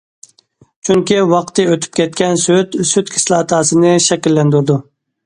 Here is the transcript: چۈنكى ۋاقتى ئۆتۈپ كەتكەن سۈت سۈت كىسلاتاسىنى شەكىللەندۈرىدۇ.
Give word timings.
چۈنكى 0.87 1.19
ۋاقتى 1.33 1.65
ئۆتۈپ 1.73 1.93
كەتكەن 1.99 2.39
سۈت 2.45 2.79
سۈت 2.93 3.13
كىسلاتاسىنى 3.17 3.93
شەكىللەندۈرىدۇ. 4.07 4.79